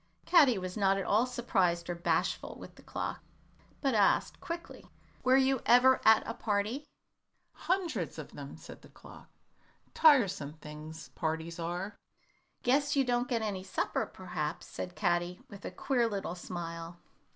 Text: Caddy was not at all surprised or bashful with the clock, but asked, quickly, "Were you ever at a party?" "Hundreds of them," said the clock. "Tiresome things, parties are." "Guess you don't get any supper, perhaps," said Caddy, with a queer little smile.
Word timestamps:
Caddy 0.25 0.57
was 0.57 0.75
not 0.75 0.97
at 0.97 1.05
all 1.05 1.27
surprised 1.27 1.87
or 1.87 1.93
bashful 1.93 2.57
with 2.59 2.73
the 2.73 2.81
clock, 2.81 3.19
but 3.81 3.93
asked, 3.93 4.41
quickly, 4.41 4.89
"Were 5.23 5.37
you 5.37 5.61
ever 5.63 6.01
at 6.03 6.25
a 6.27 6.33
party?" 6.33 6.87
"Hundreds 7.53 8.17
of 8.17 8.31
them," 8.31 8.57
said 8.57 8.81
the 8.81 8.89
clock. 8.89 9.29
"Tiresome 9.93 10.53
things, 10.53 11.09
parties 11.09 11.59
are." 11.59 11.99
"Guess 12.63 12.95
you 12.95 13.03
don't 13.05 13.27
get 13.29 13.43
any 13.43 13.61
supper, 13.63 14.07
perhaps," 14.07 14.65
said 14.65 14.95
Caddy, 14.95 15.39
with 15.51 15.65
a 15.65 15.69
queer 15.69 16.07
little 16.07 16.33
smile. 16.33 16.97